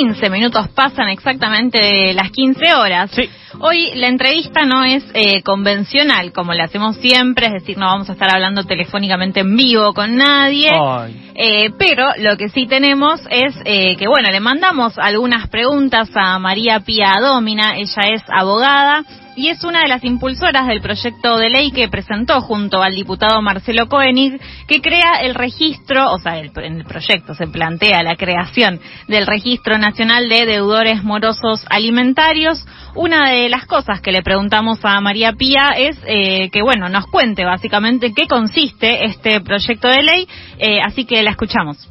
[0.00, 3.10] 15 minutos pasan exactamente las 15 horas.
[3.60, 8.08] Hoy la entrevista no es eh, convencional como la hacemos siempre, es decir, no vamos
[8.08, 10.70] a estar hablando telefónicamente en vivo con nadie.
[11.34, 16.38] Eh, pero lo que sí tenemos es eh, que, bueno, le mandamos algunas preguntas a
[16.38, 19.04] María Pía Domina, ella es abogada
[19.40, 23.40] y es una de las impulsoras del proyecto de ley que presentó junto al diputado
[23.40, 28.78] Marcelo Koenig, que crea el registro, o sea, en el proyecto se plantea la creación
[29.08, 32.66] del Registro Nacional de Deudores Morosos Alimentarios.
[32.94, 37.06] Una de las cosas que le preguntamos a María Pía es eh, que, bueno, nos
[37.06, 41.88] cuente básicamente qué consiste este proyecto de ley, eh, así que la escuchamos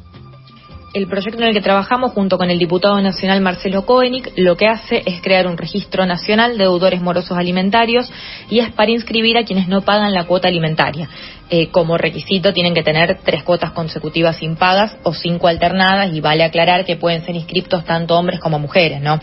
[0.92, 4.66] el proyecto en el que trabajamos junto con el diputado nacional Marcelo Koenig lo que
[4.66, 8.10] hace es crear un registro nacional de deudores morosos alimentarios
[8.48, 11.08] y es para inscribir a quienes no pagan la cuota alimentaria.
[11.52, 16.44] Eh, como requisito tienen que tener tres cuotas consecutivas impagas o cinco alternadas y vale
[16.44, 19.18] aclarar que pueden ser inscriptos tanto hombres como mujeres, ¿no?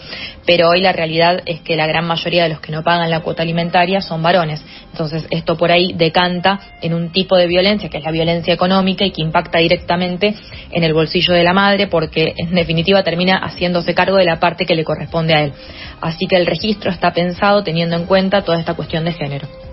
[0.45, 3.21] Pero hoy la realidad es que la gran mayoría de los que no pagan la
[3.21, 4.61] cuota alimentaria son varones.
[4.91, 9.05] Entonces esto por ahí decanta en un tipo de violencia que es la violencia económica
[9.05, 10.35] y que impacta directamente
[10.71, 14.65] en el bolsillo de la madre porque en definitiva termina haciéndose cargo de la parte
[14.65, 15.53] que le corresponde a él.
[16.01, 19.66] Así que el registro está pensado teniendo en cuenta toda esta cuestión de género.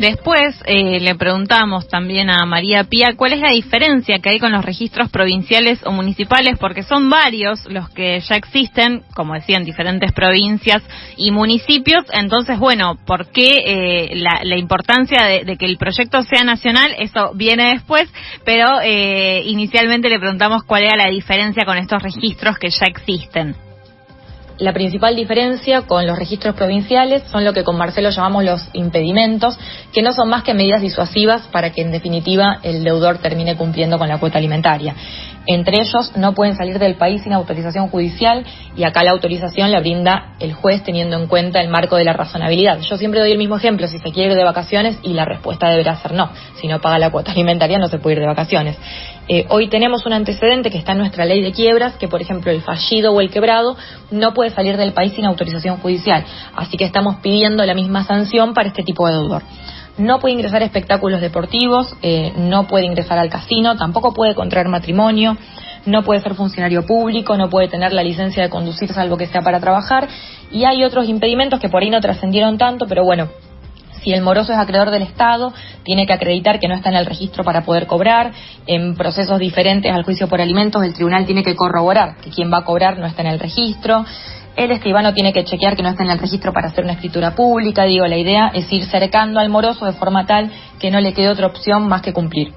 [0.00, 4.50] Después eh, le preguntamos también a María Pía cuál es la diferencia que hay con
[4.50, 9.66] los registros provinciales o municipales, porque son varios los que ya existen, como decía, en
[9.66, 10.82] diferentes provincias
[11.18, 12.06] y municipios.
[12.14, 16.94] Entonces, bueno, ¿por qué eh, la, importancia de, que el proyecto sea nacional?
[16.98, 18.10] Eso viene después,
[18.46, 23.54] pero eh, inicialmente le preguntamos cuál era la diferencia con estos registros que ya existen.
[24.60, 29.58] La principal diferencia con los registros provinciales son lo que con Marcelo llamamos los impedimentos,
[29.90, 33.96] que no son más que medidas disuasivas para que en definitiva el deudor termine cumpliendo
[33.96, 34.94] con la cuota alimentaria.
[35.52, 38.46] Entre ellos, no pueden salir del país sin autorización judicial
[38.76, 42.12] y acá la autorización la brinda el juez teniendo en cuenta el marco de la
[42.12, 42.78] razonabilidad.
[42.82, 45.68] Yo siempre doy el mismo ejemplo, si se quiere ir de vacaciones y la respuesta
[45.68, 46.30] deberá ser no.
[46.60, 48.78] Si no paga la cuota alimentaria no se puede ir de vacaciones.
[49.26, 52.52] Eh, hoy tenemos un antecedente que está en nuestra ley de quiebras, que por ejemplo
[52.52, 53.76] el fallido o el quebrado
[54.12, 56.24] no puede salir del país sin autorización judicial.
[56.54, 59.42] Así que estamos pidiendo la misma sanción para este tipo de deudor
[60.00, 64.68] no puede ingresar a espectáculos deportivos, eh, no puede ingresar al casino, tampoco puede contraer
[64.68, 65.36] matrimonio,
[65.86, 69.42] no puede ser funcionario público, no puede tener la licencia de conducir salvo que sea
[69.42, 70.08] para trabajar.
[70.50, 73.28] Y hay otros impedimentos que por ahí no trascendieron tanto, pero bueno,
[74.02, 75.52] si el moroso es acreedor del Estado,
[75.82, 78.32] tiene que acreditar que no está en el registro para poder cobrar.
[78.66, 82.58] En procesos diferentes al juicio por alimentos, el tribunal tiene que corroborar que quien va
[82.58, 84.04] a cobrar no está en el registro.
[84.56, 87.34] El escribano tiene que chequear que no está en el registro para hacer una escritura
[87.34, 87.84] pública.
[87.84, 91.28] Digo, la idea es ir cercando al moroso de forma tal que no le quede
[91.28, 92.52] otra opción más que cumplir.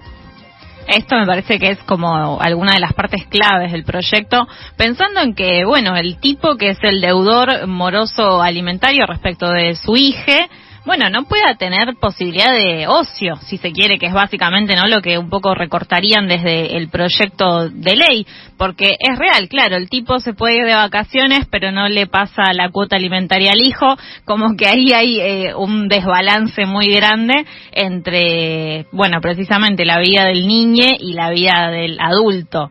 [0.87, 5.33] Esto me parece que es como alguna de las partes claves del proyecto, pensando en
[5.33, 10.49] que, bueno, el tipo que es el deudor moroso alimentario respecto de su hija,
[10.85, 15.01] bueno, no pueda tener posibilidad de ocio, si se quiere, que es básicamente no lo
[15.01, 18.27] que un poco recortarían desde el proyecto de ley,
[18.57, 22.53] porque es real, claro, el tipo se puede ir de vacaciones, pero no le pasa
[22.53, 23.95] la cuota alimentaria al hijo,
[24.25, 30.45] como que ahí hay eh, un desbalance muy grande entre, bueno, precisamente la vida del
[30.47, 32.69] niño y la vida del adulto.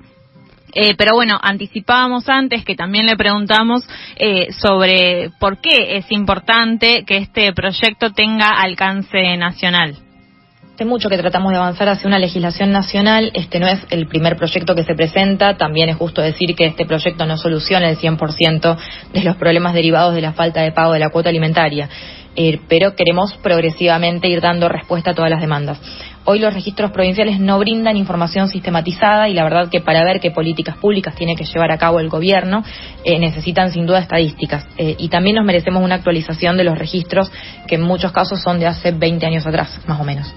[0.75, 3.85] Eh, pero bueno, anticipábamos antes que también le preguntamos
[4.17, 9.97] eh, sobre por qué es importante que este proyecto tenga alcance nacional.
[10.75, 13.31] Hace mucho que tratamos de avanzar hacia una legislación nacional.
[13.35, 15.59] Este no es el primer proyecto que se presenta.
[15.59, 18.79] También es justo decir que este proyecto no soluciona el 100%
[19.13, 21.91] de los problemas derivados de la falta de pago de la cuota alimentaria.
[22.35, 25.81] Eh, pero queremos progresivamente ir dando respuesta a todas las demandas.
[26.25, 30.31] Hoy los registros provinciales no brindan información sistematizada y la verdad que para ver qué
[30.31, 32.63] políticas públicas tiene que llevar a cabo el gobierno
[33.05, 34.65] eh, necesitan sin duda estadísticas.
[34.79, 37.31] Eh, y también nos merecemos una actualización de los registros
[37.67, 40.33] que en muchos casos son de hace 20 años atrás, más o menos.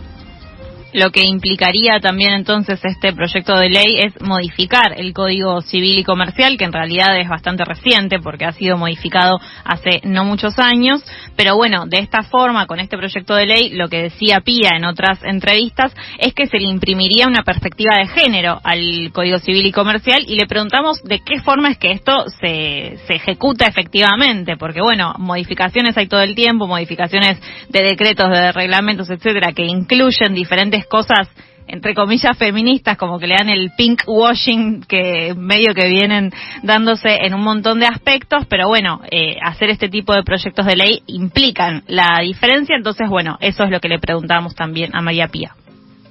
[0.95, 6.05] Lo que implicaría también entonces este proyecto de ley es modificar el Código Civil y
[6.05, 11.03] Comercial, que en realidad es bastante reciente porque ha sido modificado hace no muchos años.
[11.35, 14.85] Pero bueno, de esta forma, con este proyecto de ley, lo que decía Pía en
[14.85, 19.73] otras entrevistas es que se le imprimiría una perspectiva de género al Código Civil y
[19.73, 24.79] Comercial y le preguntamos de qué forma es que esto se, se ejecuta efectivamente, porque
[24.79, 27.37] bueno, modificaciones hay todo el tiempo, modificaciones
[27.67, 31.29] de decretos, de reglamentos, etcétera, que incluyen diferentes cosas
[31.67, 37.25] entre comillas feministas como que le dan el pink washing que medio que vienen dándose
[37.25, 41.01] en un montón de aspectos pero bueno eh, hacer este tipo de proyectos de ley
[41.07, 45.55] implican la diferencia entonces bueno eso es lo que le preguntábamos también a María Pía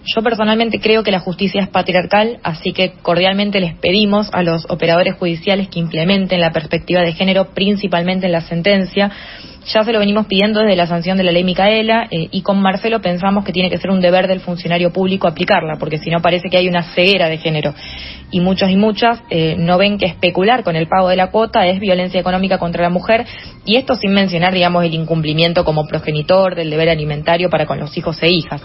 [0.06, 4.66] yo personalmente creo que la justicia es patriarcal, así que cordialmente les pedimos a los
[4.68, 9.10] operadores judiciales que implementen la perspectiva de género principalmente en la sentencia.
[9.66, 12.60] Ya se lo venimos pidiendo desde la sanción de la ley Micaela eh, y con
[12.60, 16.20] Marcelo pensamos que tiene que ser un deber del funcionario público aplicarla, porque si no
[16.20, 17.74] parece que hay una ceguera de género.
[18.30, 21.66] Y muchos y muchas eh, no ven que especular con el pago de la cuota
[21.66, 23.24] es violencia económica contra la mujer
[23.64, 27.96] y esto sin mencionar, digamos, el incumplimiento como progenitor del deber alimentario para con los
[27.96, 28.60] hijos e hijas.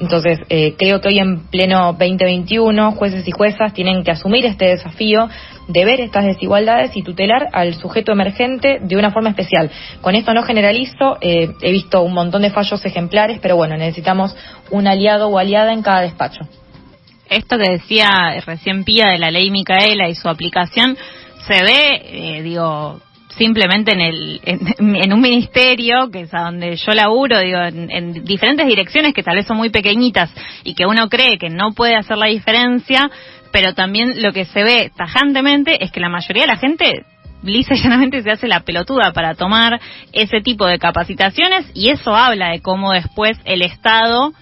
[0.00, 4.64] Entonces, eh, creo que hoy en pleno 2021, jueces y juezas tienen que asumir este
[4.64, 5.28] desafío
[5.68, 9.70] de ver estas desigualdades y tutelar al sujeto emergente de una forma especial.
[10.00, 14.36] Con esto no generalizo, eh, he visto un montón de fallos ejemplares, pero bueno, necesitamos
[14.70, 16.40] un aliado o aliada en cada despacho.
[17.28, 20.96] Esto que decía recién Pía de la ley Micaela y su aplicación,
[21.46, 23.00] se ve, eh, digo,
[23.36, 28.66] simplemente en, el, en, un ministerio, que es a donde yo laburo, digo, en, diferentes
[28.66, 30.30] direcciones que tal vez son muy pequeñitas
[30.64, 33.10] y que uno cree que no puede hacer la diferencia,
[33.52, 37.04] pero también lo que se ve tajantemente es que la mayoría de la gente
[37.42, 39.80] lisa y llanamente se hace la pelotuda para tomar
[40.12, 44.32] ese tipo de capacitaciones y eso habla de cómo después el Estado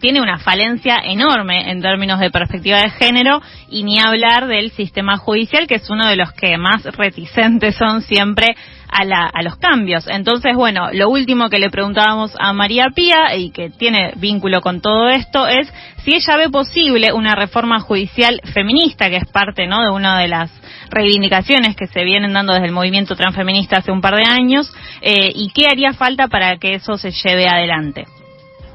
[0.00, 5.16] tiene una falencia enorme en términos de perspectiva de género y ni hablar del sistema
[5.16, 8.56] judicial, que es uno de los que más reticentes son siempre
[8.88, 9.02] a,
[9.32, 10.06] a los cambios.
[10.08, 14.80] Entonces, bueno, lo último que le preguntábamos a María Pía y que tiene vínculo con
[14.80, 15.72] todo esto es
[16.04, 19.82] si ella ve posible una reforma judicial feminista, que es parte ¿no?
[19.82, 20.50] de una de las
[20.90, 24.72] reivindicaciones que se vienen dando desde el movimiento transfeminista hace un par de años,
[25.02, 28.06] eh, y qué haría falta para que eso se lleve adelante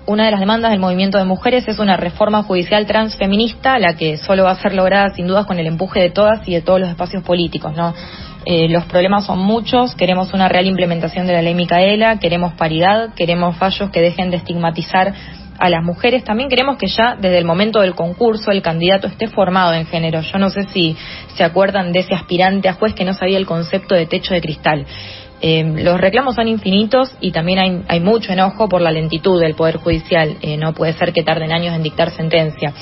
[0.08, 4.18] una de las demandas del movimiento de mujeres es una reforma judicial transfeminista, la que
[4.18, 6.80] solo va a ser lograda sin dudas con el empuje de todas y de todos
[6.80, 7.94] los espacios políticos, ¿no?
[8.46, 13.16] Eh, los problemas son muchos, queremos una real implementación de la ley Micaela, queremos paridad,
[13.16, 15.14] queremos fallos que dejen de estigmatizar
[15.58, 16.24] a las mujeres.
[16.24, 20.22] También queremos que ya desde el momento del concurso el candidato esté formado en género.
[20.22, 20.96] Yo no sé si
[21.36, 24.42] se acuerdan de ese aspirante a juez que no sabía el concepto de techo de
[24.42, 24.86] cristal.
[25.48, 29.54] Eh, los reclamos son infinitos y también hay, hay, mucho enojo por la lentitud del
[29.54, 30.38] Poder Judicial.
[30.42, 32.74] Eh, no puede ser que tarden años en dictar sentencia.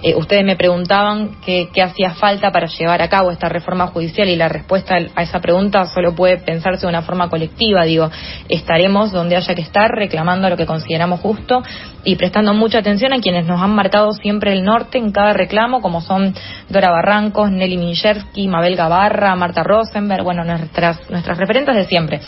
[0.00, 4.36] Eh, ustedes me preguntaban qué, hacía falta para llevar a cabo esta reforma judicial y
[4.36, 7.84] la respuesta a esa pregunta solo puede pensarse de una forma colectiva.
[7.84, 8.08] Digo,
[8.48, 11.62] estaremos donde haya que estar reclamando lo que consideramos justo
[12.04, 15.80] y prestando mucha atención a quienes nos han marcado siempre el norte en cada reclamo,
[15.80, 16.32] como son
[16.68, 22.20] Dora Barrancos, Nelly Minchersky, Mabel Gavarra, Marta Rosenberg, bueno, nuestras, nuestras referentes de siempre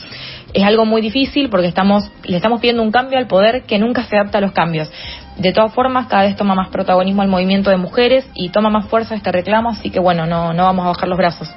[0.52, 4.04] es algo muy difícil porque estamos, le estamos pidiendo un cambio al poder que nunca
[4.04, 4.90] se adapta a los cambios.
[5.36, 8.86] De todas formas, cada vez toma más protagonismo el movimiento de mujeres y toma más
[8.86, 11.48] fuerza este reclamo, así que bueno, no, no vamos a bajar los brazos.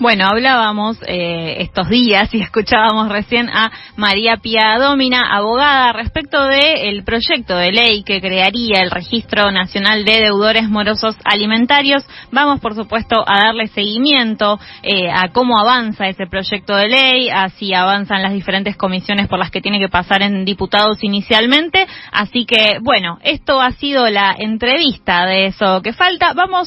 [0.00, 7.02] Bueno, hablábamos eh, estos días y escuchábamos recién a María Pia Domina, abogada, respecto del
[7.02, 12.04] proyecto de ley que crearía el Registro Nacional de Deudores Morosos Alimentarios.
[12.30, 17.74] Vamos, por supuesto, a darle seguimiento eh, a cómo avanza ese proyecto de ley, así
[17.74, 21.84] avanzan las diferentes comisiones por las que tiene que pasar en diputados inicialmente.
[22.12, 26.34] Así que, bueno, esto ha sido la entrevista de eso que falta.
[26.34, 26.56] Vamos